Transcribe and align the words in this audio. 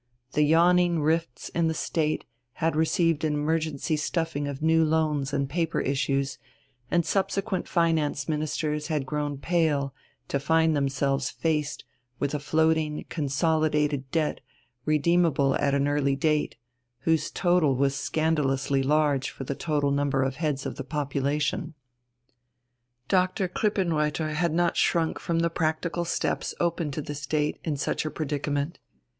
The 0.31 0.41
yawning 0.41 1.03
rifts 1.03 1.49
in 1.49 1.67
the 1.67 1.75
State 1.75 2.25
had 2.53 2.75
received 2.75 3.23
an 3.23 3.35
emergency 3.35 3.95
stuffing 3.95 4.47
of 4.47 4.59
new 4.63 4.83
loans 4.83 5.31
and 5.31 5.47
paper 5.47 5.79
issues, 5.79 6.39
and 6.89 7.05
subsequent 7.05 7.67
Finance 7.67 8.27
Ministers 8.27 8.87
had 8.87 9.05
grown 9.05 9.37
pale 9.37 9.93
to 10.29 10.39
find 10.39 10.75
themselves 10.75 11.29
faced 11.29 11.85
with 12.17 12.33
a 12.33 12.39
floating 12.39 13.05
consolidated 13.09 14.09
debt 14.09 14.41
redeemable 14.85 15.53
at 15.57 15.75
an 15.75 15.87
early 15.87 16.15
date, 16.15 16.55
whose 17.01 17.29
total 17.29 17.75
was 17.75 17.93
scandalously 17.93 18.81
large 18.81 19.29
for 19.29 19.43
the 19.43 19.53
total 19.53 19.91
number 19.91 20.23
of 20.23 20.37
heads 20.37 20.65
of 20.65 20.77
the 20.77 20.83
population. 20.83 21.75
Dr. 23.07 23.47
Krippenreuther 23.47 24.33
had 24.33 24.51
not 24.51 24.77
shrunk 24.77 25.19
from 25.19 25.41
the 25.41 25.51
practical 25.51 26.05
steps 26.05 26.55
open 26.59 26.89
to 26.89 27.03
the 27.03 27.13
State 27.13 27.59
in 27.63 27.77
such 27.77 28.03
a 28.03 28.09
predicament. 28.09 28.79